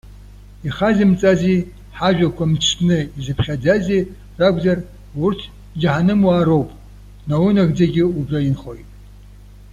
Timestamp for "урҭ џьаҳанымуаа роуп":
5.23-6.69